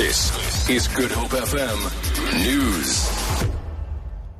This 0.00 0.70
is 0.70 0.88
Good 0.88 1.10
Hope 1.10 1.28
FM 1.28 2.42
News. 2.42 3.46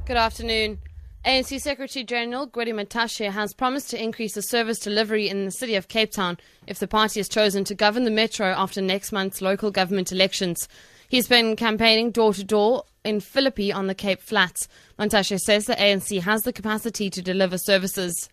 Good 0.06 0.16
afternoon. 0.16 0.78
ANC 1.26 1.60
Secretary 1.60 2.02
General 2.02 2.48
Gwede 2.48 2.72
Mantashe 2.72 3.30
has 3.30 3.52
promised 3.52 3.90
to 3.90 4.02
increase 4.02 4.32
the 4.32 4.40
service 4.40 4.78
delivery 4.78 5.28
in 5.28 5.44
the 5.44 5.50
city 5.50 5.74
of 5.74 5.88
Cape 5.88 6.12
Town 6.12 6.38
if 6.66 6.78
the 6.78 6.88
party 6.88 7.20
is 7.20 7.28
chosen 7.28 7.64
to 7.64 7.74
govern 7.74 8.04
the 8.04 8.10
metro 8.10 8.46
after 8.56 8.80
next 8.80 9.12
month's 9.12 9.42
local 9.42 9.70
government 9.70 10.10
elections. 10.10 10.66
He's 11.10 11.28
been 11.28 11.56
campaigning 11.56 12.10
door 12.10 12.32
to 12.32 12.42
door 12.42 12.84
in 13.04 13.20
Philippi 13.20 13.70
on 13.70 13.86
the 13.86 13.94
Cape 13.94 14.22
Flats. 14.22 14.66
Mantashe 14.98 15.38
says 15.38 15.66
the 15.66 15.74
ANC 15.74 16.22
has 16.22 16.40
the 16.40 16.54
capacity 16.54 17.10
to 17.10 17.20
deliver 17.20 17.58
services. 17.58 18.30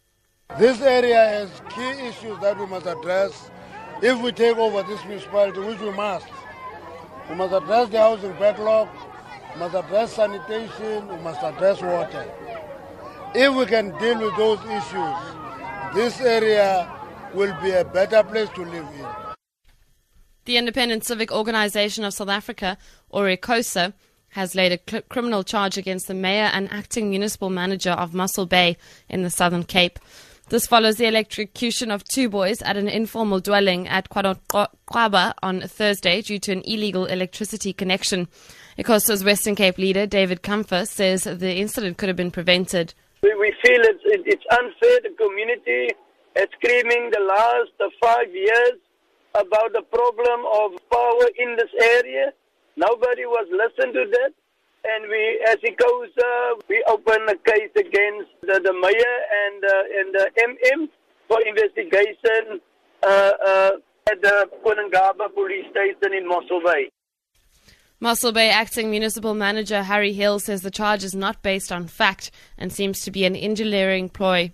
This 0.58 0.80
area 0.80 1.18
has 1.18 1.62
key 1.76 2.08
issues 2.08 2.40
that 2.40 2.58
we 2.58 2.68
must 2.68 2.86
address 2.86 3.52
if 4.02 4.18
we 4.22 4.32
take 4.32 4.56
over 4.56 4.82
this 4.84 5.04
municipality, 5.04 5.60
which 5.60 5.82
we 5.82 5.92
must. 5.92 6.26
We 7.30 7.36
must 7.36 7.54
address 7.54 7.90
the 7.90 8.00
housing 8.00 8.34
backlog, 8.34 8.88
we 9.54 9.60
must 9.60 9.76
address 9.76 10.14
sanitation, 10.14 11.08
we 11.08 11.18
must 11.18 11.44
address 11.44 11.82
water. 11.82 12.26
If 13.36 13.54
we 13.54 13.66
can 13.66 13.98
deal 14.00 14.20
with 14.20 14.36
those 14.38 14.60
issues, 14.66 15.16
this 15.94 16.22
area 16.22 16.90
will 17.34 17.56
be 17.62 17.72
a 17.72 17.84
better 17.84 18.24
place 18.24 18.50
to 18.56 18.62
live 18.62 18.88
in. 18.98 19.06
The 20.46 20.58
Independent 20.58 21.04
Civic 21.04 21.32
Organization 21.32 22.06
of 22.06 22.14
South 22.14 22.30
Africa, 22.30 22.78
or 23.10 23.26
ICOSA, 23.26 23.94
has 24.30 24.56
laid 24.56 24.72
a 24.72 24.80
cl- 24.90 25.04
criminal 25.10 25.44
charge 25.44 25.78
against 25.78 26.08
the 26.08 26.14
mayor 26.14 26.50
and 26.54 26.72
acting 26.72 27.10
municipal 27.10 27.50
manager 27.50 27.92
of 27.92 28.14
Mossel 28.14 28.46
Bay 28.46 28.78
in 29.10 29.24
the 29.24 29.30
Southern 29.30 29.64
Cape. 29.64 30.00
This 30.50 30.66
follows 30.66 30.96
the 30.96 31.08
electrocution 31.08 31.92
of 31.92 32.06
two 32.06 32.30
boys 32.30 32.62
at 32.62 32.78
an 32.78 32.88
informal 32.88 33.42
dwelling 33.42 33.86
at 33.90 34.08
Quaba 34.08 35.34
on 35.44 35.60
Thursday 35.60 36.22
due 36.22 36.40
to 36.40 36.54
an 36.54 36.62
illegal 36.62 37.06
electricity 37.06 37.74
connection. 37.74 38.30
ICOSA's 38.80 39.26
Western 39.26 39.56
Cape 39.56 39.78
leader, 39.78 40.08
David 40.08 40.44
Comfer, 40.44 40.88
says 40.88 41.26
the 41.26 41.58
incident 41.58 41.98
could 41.98 42.08
have 42.08 42.16
been 42.16 42.32
prevented. 42.32 42.94
We, 43.24 43.34
feel 43.62 43.82
it's, 43.82 44.00
it's 44.06 44.46
unfair. 44.50 45.00
The 45.04 45.16
community 45.22 45.92
is 46.38 46.48
screaming 46.56 47.12
the 47.12 47.26
last 47.28 47.92
five 48.02 48.34
years 48.34 48.80
about 49.36 49.74
the 49.74 49.82
problem 49.82 50.46
of 50.48 50.80
power 50.90 51.28
in 51.40 51.58
this 51.58 51.72
area. 51.82 52.32
Nobody 52.78 53.26
was 53.26 53.48
listened 53.52 53.94
to 53.96 54.06
that. 54.12 54.32
And 54.86 55.10
we, 55.10 55.44
as 55.50 55.58
uh, 55.58 56.56
we 56.70 56.82
open 56.88 57.28
a 57.28 57.36
case 57.36 57.67
the, 58.48 58.60
the 58.64 58.74
mayor 58.74 59.16
and, 59.46 59.64
uh, 59.64 60.00
and 60.00 60.14
the 60.16 60.32
MM 60.48 60.90
for 61.28 61.40
investigation 61.46 62.62
uh, 63.04 63.32
uh, 63.46 63.72
at 64.10 64.22
the 64.22 64.50
KwaNonqaba 64.66 65.34
police 65.34 65.66
station 65.70 66.14
in 66.14 66.28
Mossel 66.28 66.62
Bay. 66.64 66.90
Mossel 68.00 68.32
Bay 68.32 68.50
acting 68.50 68.90
municipal 68.90 69.34
manager 69.34 69.84
Harry 69.84 70.14
Hill 70.14 70.40
says 70.40 70.62
the 70.62 70.72
charge 70.72 71.04
is 71.04 71.16
not 71.16 71.42
based 71.42 71.72
on 71.72 71.88
fact 71.88 72.32
and 72.58 72.72
seems 72.72 73.02
to 73.02 73.12
be 73.12 73.26
an 73.26 73.36
engineering 73.36 74.08
ploy. 74.08 74.54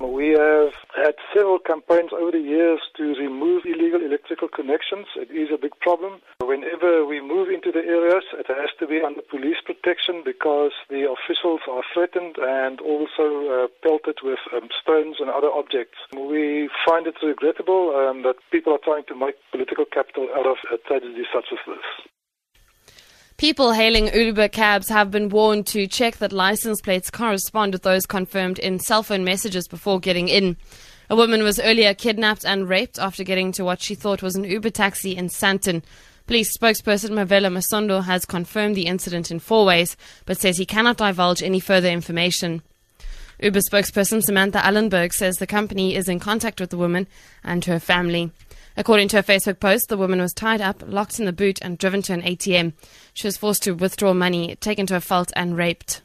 We 0.00 0.30
have 0.30 0.72
had 1.10 1.18
several 1.34 1.58
campaigns 1.58 2.14
over 2.14 2.30
the 2.30 2.38
years 2.38 2.78
to 2.96 3.02
remove 3.18 3.66
illegal 3.66 3.98
electrical 3.98 4.46
connections. 4.46 5.06
It 5.16 5.30
is 5.34 5.50
a 5.50 5.58
big 5.58 5.74
problem. 5.80 6.20
Whenever 6.38 7.04
we 7.04 7.20
move 7.20 7.48
into 7.50 7.72
the 7.72 7.82
areas, 7.82 8.22
it 8.38 8.46
has 8.46 8.70
to 8.78 8.86
be 8.86 9.02
under 9.02 9.22
police 9.22 9.58
protection 9.66 10.22
because 10.24 10.70
the 10.88 11.10
officials 11.10 11.66
are 11.66 11.82
threatened 11.92 12.38
and 12.38 12.78
also 12.80 13.26
uh, 13.50 13.66
pelted 13.82 14.22
with 14.22 14.38
um, 14.54 14.68
stones 14.78 15.16
and 15.18 15.30
other 15.30 15.50
objects. 15.50 15.98
We 16.14 16.70
find 16.86 17.08
it 17.08 17.18
regrettable 17.22 17.90
um, 17.90 18.22
that 18.22 18.38
people 18.52 18.72
are 18.72 18.84
trying 18.84 19.04
to 19.10 19.16
make 19.18 19.34
political 19.50 19.86
capital 19.90 20.28
out 20.38 20.46
of 20.46 20.62
a 20.70 20.78
tragedy 20.86 21.26
such 21.34 21.50
as 21.50 21.58
this. 21.66 22.06
People 23.36 23.72
hailing 23.72 24.14
Uber 24.14 24.48
cabs 24.48 24.90
have 24.90 25.10
been 25.10 25.30
warned 25.30 25.66
to 25.68 25.86
check 25.86 26.18
that 26.18 26.30
license 26.30 26.82
plates 26.82 27.10
correspond 27.10 27.72
with 27.72 27.82
those 27.82 28.04
confirmed 28.04 28.58
in 28.58 28.78
cell 28.78 29.02
phone 29.02 29.24
messages 29.24 29.66
before 29.66 29.98
getting 29.98 30.28
in. 30.28 30.58
A 31.10 31.16
woman 31.16 31.42
was 31.42 31.58
earlier 31.58 31.92
kidnapped 31.92 32.44
and 32.46 32.68
raped 32.68 32.96
after 32.96 33.24
getting 33.24 33.50
to 33.52 33.64
what 33.64 33.82
she 33.82 33.96
thought 33.96 34.22
was 34.22 34.36
an 34.36 34.44
Uber 34.44 34.70
taxi 34.70 35.16
in 35.16 35.26
Sandton. 35.26 35.82
Police 36.28 36.56
spokesperson 36.56 37.10
Mavela 37.10 37.50
Masondo 37.50 38.04
has 38.04 38.24
confirmed 38.24 38.76
the 38.76 38.86
incident 38.86 39.28
in 39.28 39.40
four 39.40 39.66
ways, 39.66 39.96
but 40.24 40.38
says 40.38 40.56
he 40.56 40.64
cannot 40.64 40.98
divulge 40.98 41.42
any 41.42 41.58
further 41.58 41.88
information. 41.88 42.62
Uber 43.42 43.58
spokesperson 43.58 44.22
Samantha 44.22 44.58
Allenberg 44.58 45.12
says 45.12 45.38
the 45.38 45.48
company 45.48 45.96
is 45.96 46.08
in 46.08 46.20
contact 46.20 46.60
with 46.60 46.70
the 46.70 46.78
woman 46.78 47.08
and 47.42 47.64
her 47.64 47.80
family. 47.80 48.30
According 48.76 49.08
to 49.08 49.18
a 49.18 49.24
Facebook 49.24 49.58
post, 49.58 49.88
the 49.88 49.98
woman 49.98 50.20
was 50.20 50.32
tied 50.32 50.60
up, 50.60 50.80
locked 50.86 51.18
in 51.18 51.26
the 51.26 51.32
boot, 51.32 51.58
and 51.60 51.76
driven 51.76 52.02
to 52.02 52.12
an 52.12 52.22
ATM. 52.22 52.72
She 53.14 53.26
was 53.26 53.36
forced 53.36 53.64
to 53.64 53.72
withdraw 53.72 54.14
money, 54.14 54.54
taken 54.60 54.86
to 54.86 54.96
a 54.96 55.00
veld, 55.00 55.32
and 55.34 55.56
raped. 55.56 56.02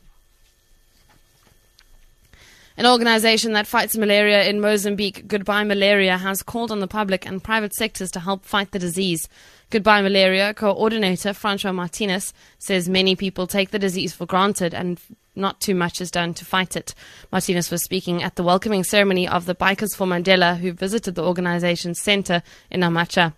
An 2.78 2.86
organization 2.86 3.53
that 3.53 3.68
fights 3.68 3.96
malaria 3.96 4.44
in 4.50 4.59
Mozambique, 4.59 5.30
Goodbye 5.30 5.63
Malaria, 5.63 6.18
has 6.18 6.44
called 6.44 6.72
on 6.72 6.81
the 6.81 6.88
public 6.88 7.25
and 7.25 7.41
private 7.41 7.74
sectors 7.74 8.12
to 8.12 8.19
help 8.19 8.44
fight 8.44 8.72
the 8.72 8.80
disease. 8.80 9.30
Goodbye 9.69 10.02
Malaria 10.02 10.53
coordinator 10.53 11.34
Francois 11.34 11.72
Martinez 11.72 12.34
says 12.59 12.90
many 12.90 13.16
people 13.16 13.47
take 13.47 13.72
the 13.72 13.80
disease 13.80 14.13
for 14.13 14.25
granted 14.25 14.74
and 14.74 15.00
not 15.38 15.62
too 15.62 15.74
much 15.74 16.02
is 16.02 16.12
done 16.12 16.34
to 16.34 16.44
fight 16.44 16.75
it. 16.75 16.94
Martinez 17.31 17.72
was 17.72 17.81
speaking 17.81 18.22
at 18.22 18.36
the 18.36 18.44
welcoming 18.44 18.84
ceremony 18.84 19.25
of 19.25 19.46
the 19.46 19.56
Bikers 19.56 19.96
for 19.96 20.06
Mandela 20.06 20.57
who 20.57 20.74
visited 20.74 21.16
the 21.16 21.24
organization's 21.24 22.02
center 22.02 22.44
in 22.69 22.81
Namaacha. 22.81 23.34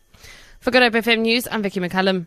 For 0.60 0.72
Good 0.72 0.82
Hope 0.82 1.04
FM 1.04 1.20
News, 1.20 1.48
I'm 1.52 1.62
Vicky 1.62 1.80
McCullum. 1.80 2.26